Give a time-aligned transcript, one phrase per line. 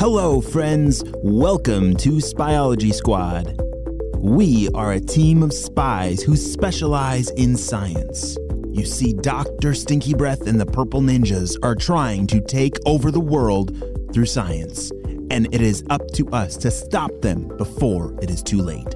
[0.00, 1.04] Hello, friends.
[1.16, 3.60] Welcome to Spyology Squad.
[4.16, 8.38] We are a team of spies who specialize in science.
[8.70, 9.74] You see, Dr.
[9.74, 13.76] Stinky Breath and the Purple Ninjas are trying to take over the world
[14.14, 14.90] through science,
[15.30, 18.94] and it is up to us to stop them before it is too late.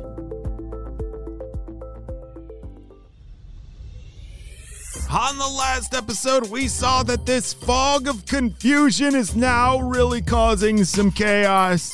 [5.15, 10.83] On the last episode, we saw that this fog of confusion is now really causing
[10.83, 11.93] some chaos.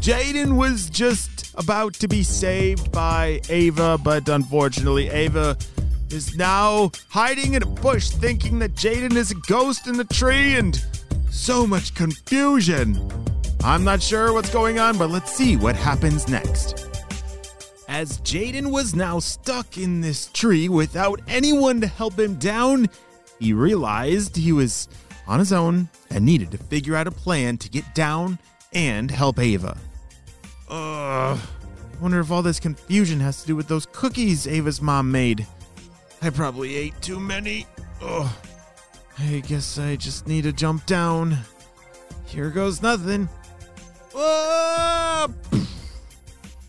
[0.00, 5.58] Jaden was just about to be saved by Ava, but unfortunately, Ava
[6.08, 10.54] is now hiding in a bush thinking that Jaden is a ghost in the tree
[10.54, 10.82] and
[11.30, 12.98] so much confusion.
[13.62, 16.93] I'm not sure what's going on, but let's see what happens next.
[17.96, 22.88] As Jaden was now stuck in this tree without anyone to help him down,
[23.38, 24.88] he realized he was
[25.28, 28.40] on his own and needed to figure out a plan to get down
[28.72, 29.78] and help Ava.
[30.68, 31.38] Ugh.
[31.38, 35.46] I wonder if all this confusion has to do with those cookies Ava's mom made.
[36.20, 37.64] I probably ate too many.
[38.02, 38.28] Ugh.
[39.20, 41.38] I guess I just need to jump down.
[42.26, 43.28] Here goes nothing.
[44.16, 45.28] Ah!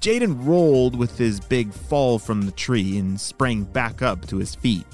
[0.05, 4.53] Jaden rolled with his big fall from the tree and sprang back up to his
[4.53, 4.85] feet,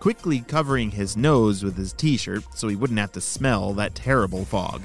[0.00, 3.94] quickly covering his nose with his t shirt so he wouldn't have to smell that
[3.94, 4.82] terrible fog.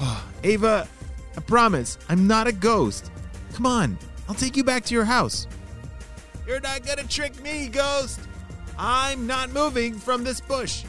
[0.00, 0.88] Ah, Ava,
[1.36, 3.10] I promise, I'm not a ghost.
[3.52, 3.98] Come on,
[4.30, 5.46] I'll take you back to your house.
[6.46, 8.18] You're not gonna trick me, ghost!
[8.78, 10.84] I'm not moving from this bush.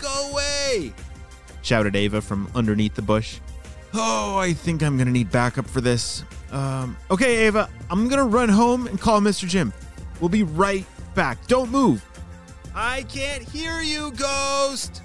[0.00, 0.94] Go away!
[1.60, 3.38] shouted Ava from underneath the bush.
[3.92, 6.24] Oh, I think I'm gonna need backup for this.
[6.50, 9.46] Um, okay, Ava, I'm gonna run home and call Mr.
[9.46, 9.72] Jim.
[10.20, 11.46] We'll be right back.
[11.46, 12.04] Don't move.
[12.74, 15.02] I can't hear you, ghost!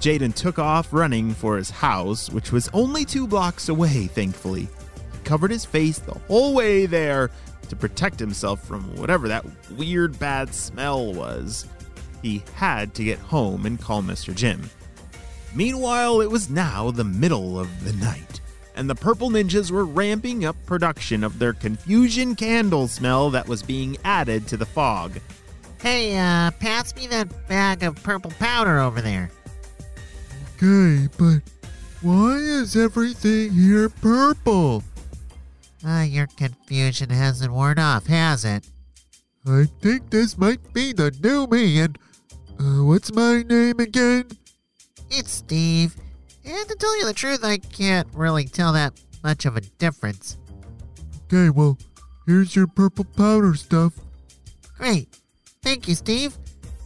[0.00, 4.62] Jaden took off running for his house, which was only two blocks away, thankfully.
[4.62, 7.30] He covered his face the whole way there
[7.68, 11.66] to protect himself from whatever that weird bad smell was.
[12.22, 14.34] He had to get home and call Mr.
[14.34, 14.70] Jim.
[15.54, 18.29] Meanwhile, it was now the middle of the night,
[18.80, 23.62] and the Purple Ninjas were ramping up production of their confusion candle smell that was
[23.62, 25.20] being added to the fog.
[25.82, 29.30] Hey, uh, pass me that bag of purple powder over there.
[30.56, 31.42] Okay, but
[32.00, 34.82] why is everything here purple?
[35.84, 38.66] Ah, your confusion hasn't worn off, has it?
[39.46, 41.98] I think this might be the new me, and
[42.58, 44.24] uh, what's my name again?
[45.10, 45.99] It's Steve.
[46.44, 50.38] And to tell you the truth, I can't really tell that much of a difference.
[51.26, 51.78] Okay, well,
[52.26, 53.92] here's your purple powder stuff.
[54.78, 55.08] Great.
[55.62, 56.36] Thank you, Steve.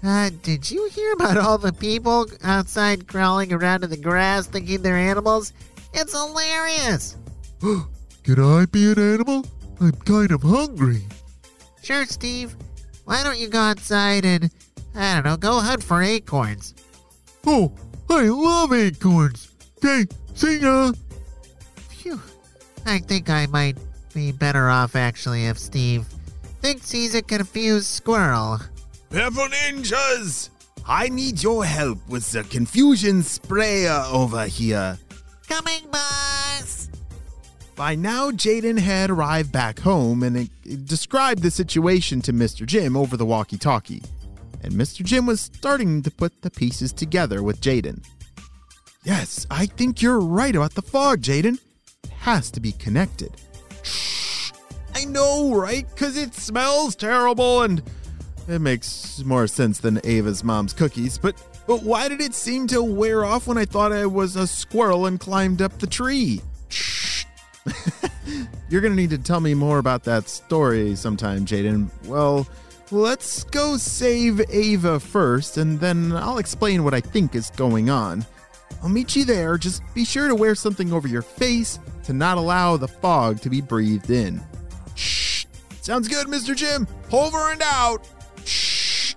[0.02, 4.82] Uh, did you hear about all the people outside crawling around in the grass thinking
[4.82, 5.52] they're animals?
[5.94, 7.16] It's hilarious.
[8.24, 9.46] Can I be an animal?
[9.80, 11.02] I'm kind of hungry.
[11.82, 12.56] Sure, Steve.
[13.04, 14.50] Why don't you go outside and,
[14.94, 16.74] I don't know, go hunt for acorns?
[17.46, 17.72] Oh,
[18.10, 19.50] I love acorns.
[19.78, 20.92] Okay, see ya.
[21.90, 22.20] Phew.
[22.86, 23.76] I think I might
[24.14, 26.06] be better off actually if Steve
[26.60, 28.58] thinks he's a confused squirrel.
[29.10, 30.50] Purple Ninjas!
[30.86, 34.98] I need your help with the confusion sprayer over here.
[35.48, 36.88] Coming, boss!
[37.76, 42.64] By now, Jaden had arrived back home and it, it described the situation to Mr.
[42.64, 44.02] Jim over the walkie talkie.
[44.64, 45.04] And Mr.
[45.04, 48.02] Jim was starting to put the pieces together with Jaden.
[49.04, 51.58] Yes, I think you're right about the fog, Jaden.
[52.02, 53.36] It has to be connected.
[53.82, 54.52] Shh.
[54.94, 55.86] I know, right?
[55.90, 57.82] Because it smells terrible and
[58.48, 61.18] it makes more sense than Ava's mom's cookies.
[61.18, 61.36] But,
[61.66, 65.04] but why did it seem to wear off when I thought I was a squirrel
[65.04, 66.40] and climbed up the tree?
[66.70, 67.26] Shh.
[68.70, 71.90] You're going to need to tell me more about that story sometime, Jaden.
[72.06, 72.48] Well,
[72.90, 78.24] let's go save Ava first, and then I'll explain what I think is going on.
[78.82, 79.56] I'll meet you there.
[79.56, 83.50] Just be sure to wear something over your face to not allow the fog to
[83.50, 84.42] be breathed in.
[84.94, 85.46] Shh.
[85.80, 86.54] Sounds good, Mr.
[86.54, 86.86] Jim.
[87.10, 88.06] Over and out.
[88.44, 89.14] Shh.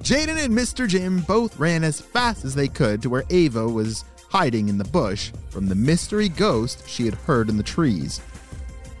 [0.00, 0.88] Jaden and Mr.
[0.88, 4.84] Jim both ran as fast as they could to where Ava was hiding in the
[4.84, 8.20] bush from the mystery ghost she had heard in the trees.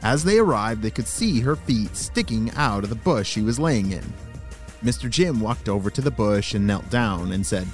[0.02, 3.58] As they arrived, they could see her feet sticking out of the bush she was
[3.58, 4.12] laying in.
[4.82, 5.10] Mr.
[5.10, 7.66] Jim walked over to the bush and knelt down and said,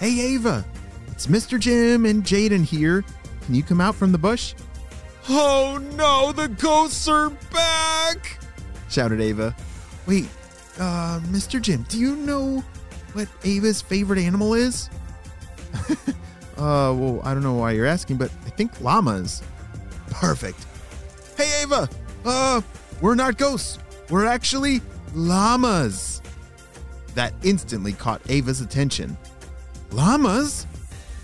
[0.00, 0.64] Hey, Ava,
[1.08, 1.58] it's Mr.
[1.58, 3.04] Jim and Jaden here.
[3.42, 4.54] Can you come out from the bush?
[5.28, 8.38] Oh no, the ghosts are back!
[8.88, 9.54] shouted Ava.
[10.06, 10.28] Wait,
[10.78, 11.60] uh, Mr.
[11.60, 12.64] Jim, do you know
[13.12, 14.88] what Ava's favorite animal is?
[16.58, 19.44] Uh, well, I don't know why you're asking, but I think llamas.
[20.10, 20.66] Perfect.
[21.38, 21.88] Hey, Ava.
[22.24, 22.60] Uh,
[23.00, 23.78] we're not ghosts.
[24.10, 24.82] We're actually
[25.14, 26.20] llamas.
[27.14, 29.16] That instantly caught Ava's attention.
[29.92, 30.66] Llamas?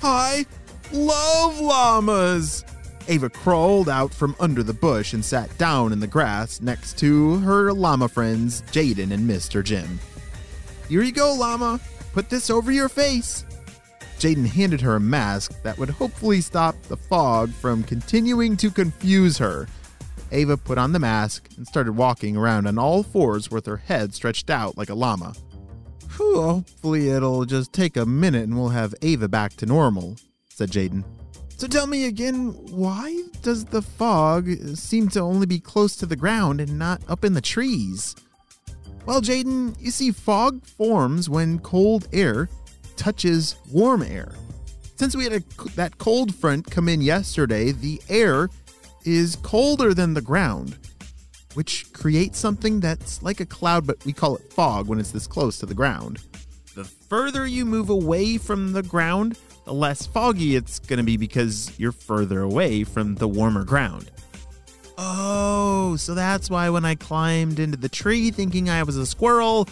[0.05, 0.46] I
[0.93, 2.64] love llamas.
[3.08, 7.38] Ava crawled out from under the bush and sat down in the grass next to
[7.40, 9.64] her llama friends, Jaden and Mr.
[9.64, 9.99] Jim.
[10.88, 11.81] Here you go, llama.
[12.12, 13.44] Put this over your face.
[14.20, 19.37] Jaden handed her a mask that would hopefully stop the fog from continuing to confuse
[19.38, 19.67] her.
[20.32, 24.14] Ava put on the mask and started walking around on all fours with her head
[24.14, 25.34] stretched out like a llama.
[26.16, 30.16] Whew, hopefully it'll just take a minute and we'll have Ava back to normal,
[30.48, 31.04] said Jaden.
[31.56, 36.16] So tell me again, why does the fog seem to only be close to the
[36.16, 38.16] ground and not up in the trees?
[39.06, 42.48] Well, Jaden, you see, fog forms when cold air
[42.96, 44.32] touches warm air.
[44.96, 45.42] Since we had a,
[45.74, 48.48] that cold front come in yesterday, the air
[49.04, 50.76] is colder than the ground,
[51.54, 55.26] which creates something that's like a cloud, but we call it fog when it's this
[55.26, 56.20] close to the ground.
[56.74, 61.16] The further you move away from the ground, the less foggy it's going to be
[61.16, 64.10] because you're further away from the warmer ground.
[64.98, 69.68] Oh, so that's why when I climbed into the tree thinking I was a squirrel,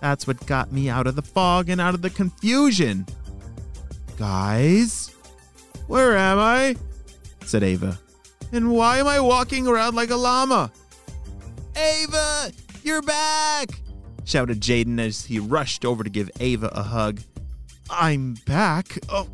[0.00, 3.06] that's what got me out of the fog and out of the confusion.
[4.18, 5.14] Guys,
[5.86, 6.76] where am I?
[7.44, 7.98] said Ava.
[8.52, 10.72] And why am I walking around like a llama?
[11.76, 12.52] Ava,
[12.82, 13.80] you're back!
[14.24, 17.20] shouted Jaden as he rushed over to give Ava a hug.
[17.90, 18.98] I'm back?
[19.08, 19.26] Oh,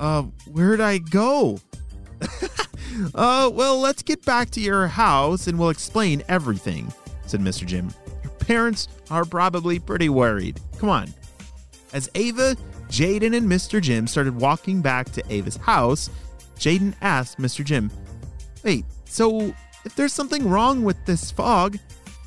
[0.00, 1.60] uh, where'd I go?
[3.14, 6.92] uh, well, let's get back to your house and we'll explain everything,
[7.26, 7.66] said Mr.
[7.66, 7.92] Jim.
[8.22, 10.60] Your parents are probably pretty worried.
[10.78, 11.12] Come on.
[11.92, 12.56] As Ava,
[12.88, 13.82] Jaden, and Mr.
[13.82, 16.08] Jim started walking back to Ava's house,
[16.56, 17.62] Jaden asked Mr.
[17.64, 17.90] Jim,
[18.62, 19.54] Wait, so
[19.84, 21.78] if there's something wrong with this fog,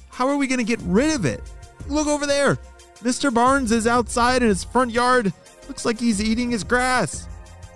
[0.09, 1.41] how are we going to get rid of it?
[1.87, 2.57] Look over there.
[3.01, 3.33] Mr.
[3.33, 5.33] Barnes is outside in his front yard.
[5.67, 7.27] Looks like he's eating his grass.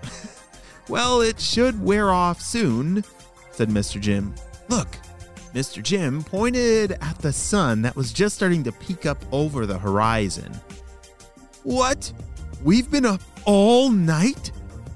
[0.90, 3.04] well, it should wear off soon,
[3.52, 4.00] said Mr.
[4.00, 4.34] Jim.
[4.70, 4.88] Look,
[5.54, 5.82] Mr.
[5.82, 10.54] Jim pointed at the sun that was just starting to peek up over the horizon.
[11.64, 12.12] What?
[12.64, 14.52] We've been up all night?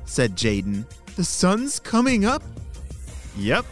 [0.06, 0.86] said Jaden.
[1.16, 2.44] The sun's coming up?
[3.38, 3.66] Yep.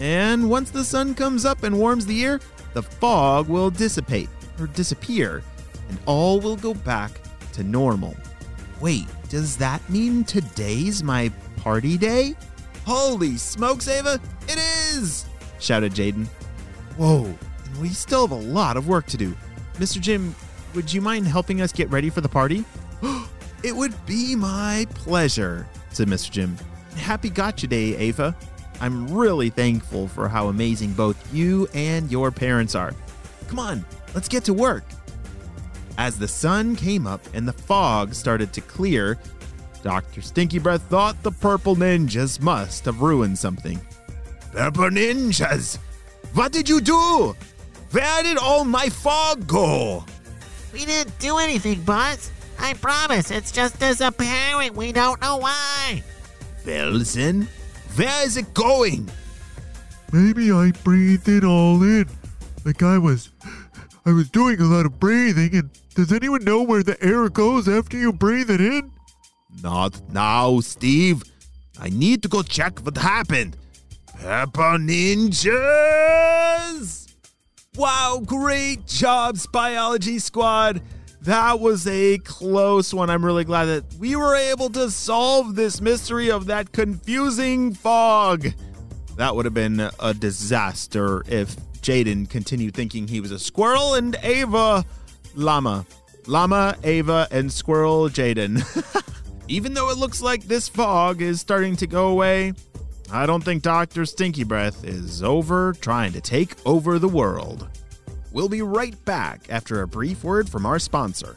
[0.00, 2.40] And once the sun comes up and warms the air,
[2.72, 5.42] the fog will dissipate or disappear,
[5.88, 7.10] and all will go back
[7.52, 8.16] to normal.
[8.80, 12.34] Wait, does that mean today's my party day?
[12.86, 14.20] Holy smokes, Ava!
[14.48, 14.58] It
[14.94, 15.26] is!
[15.58, 16.26] shouted Jaden.
[16.96, 19.36] Whoa, and we still have a lot of work to do.
[19.74, 20.00] Mr.
[20.00, 20.34] Jim,
[20.74, 22.64] would you mind helping us get ready for the party?
[23.62, 26.30] it would be my pleasure, said Mr.
[26.30, 26.56] Jim.
[26.96, 28.36] Happy Gotcha Day, Ava.
[28.80, 32.94] I'm really thankful for how amazing both you and your parents are.
[33.48, 33.84] Come on,
[34.14, 34.84] let's get to work.
[35.98, 39.18] As the sun came up and the fog started to clear,
[39.82, 40.22] Dr.
[40.22, 43.80] Stinky Breath thought the purple ninjas must have ruined something.
[44.52, 45.78] Purple ninjas!
[46.32, 47.36] What did you do?
[47.90, 50.04] Where did all my fog go?
[50.72, 52.30] We didn't do anything, Buzz.
[52.58, 54.74] I promise, it's just disappearing.
[54.74, 56.02] We don't know why.
[56.64, 57.48] Then,
[57.96, 59.08] where is it going?
[60.12, 62.08] Maybe I breathed it all in.
[62.64, 63.30] Like I was
[64.04, 67.68] I was doing a lot of breathing and does anyone know where the air goes
[67.68, 68.90] after you breathe it in?
[69.62, 71.22] Not now, Steve.
[71.78, 73.56] I need to go check what happened.
[74.18, 75.50] Purple Ninjas!
[77.76, 80.82] Wow, great job, Spyology Squad.
[81.22, 83.10] That was a close one.
[83.10, 88.46] I'm really glad that we were able to solve this mystery of that confusing fog.
[89.16, 94.16] That would have been a disaster if Jaden continued thinking he was a squirrel and
[94.22, 94.84] Ava
[95.34, 95.84] llama.
[96.26, 98.62] Llama, Ava, and squirrel Jaden.
[99.48, 102.54] Even though it looks like this fog is starting to go away,
[103.12, 104.06] I don't think Dr.
[104.06, 107.68] Stinky Breath is over trying to take over the world.
[108.32, 111.36] We'll be right back after a brief word from our sponsor.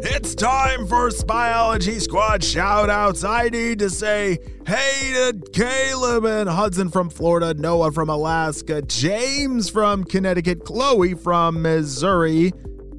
[0.00, 3.28] It's time for Spyology Squad shoutouts.
[3.28, 9.68] I need to say hey to Caleb and Hudson from Florida, Noah from Alaska, James
[9.68, 12.52] from Connecticut, Chloe from Missouri,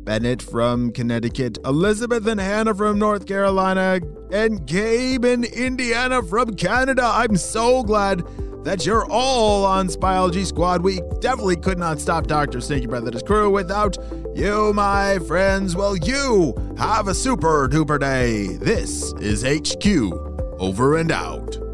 [0.04, 4.02] Bennett from Connecticut, Elizabeth and Hannah from North Carolina,
[4.32, 7.04] and Gabe in Indiana from Canada.
[7.06, 8.24] I'm so glad
[8.64, 10.82] that you're all on Spyology Squad.
[10.82, 12.62] We definitely could not stop Dr.
[12.62, 13.98] Stinky Breath and his crew without
[14.36, 15.76] you, my friends.
[15.76, 18.58] Well, you have a super duper day.
[18.58, 20.14] This is HQ
[20.60, 21.69] over and out.